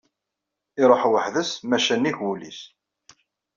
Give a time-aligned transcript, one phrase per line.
[0.81, 2.59] Iṛuḥ weḥd-s maca nnig wul-is.